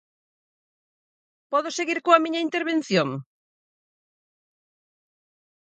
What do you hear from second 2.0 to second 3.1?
coa miña intervención?